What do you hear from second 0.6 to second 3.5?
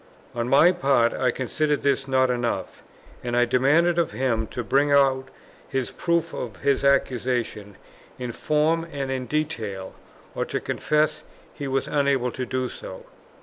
part I considered this not enough; and I